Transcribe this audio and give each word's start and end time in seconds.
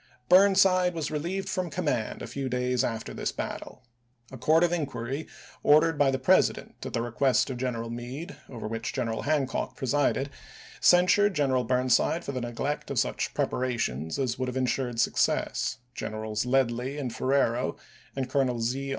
Burnside 0.29 0.95
was 0.95 1.11
relieved 1.11 1.47
from 1.47 1.69
command 1.69 2.23
a 2.23 2.25
few 2.27 2.49
days 2.49 2.83
after 2.83 3.13
this 3.13 3.31
battle. 3.31 3.83
A 4.31 4.37
court 4.39 4.63
of 4.63 4.73
inquiry 4.73 5.27
ordered 5.61 5.99
by 5.99 6.09
the 6.09 6.17
President, 6.17 6.73
at 6.83 6.93
the 6.93 7.03
request 7.03 7.51
of 7.51 7.57
General 7.57 7.91
Meade, 7.91 8.35
over 8.49 8.67
which 8.67 8.93
General 8.93 9.21
Hancock 9.21 9.75
presided, 9.77 10.31
censured 10.79 11.35
General 11.35 11.65
Burnside 11.65 12.25
for 12.25 12.31
the 12.31 12.41
neglect 12.41 12.89
of 12.89 12.97
such 12.97 13.35
preparations 13.35 14.17
as 14.17 14.39
would 14.39 14.47
have 14.49 14.57
insured 14.57 14.99
success, 14.99 15.77
Generals 15.93 16.47
Ledlie 16.47 16.97
and 16.97 17.13
Ferrero 17.15 17.75
and 18.15 18.27
Colonel 18.27 18.59
Z. 18.59 18.89